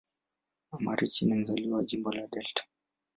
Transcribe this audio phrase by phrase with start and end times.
[0.71, 2.63] Amarachi ni mzaliwa wa Jimbo la Delta.